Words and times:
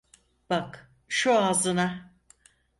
Bak, 0.49 0.91
şu 1.07 1.33
ağzına… 1.35 2.11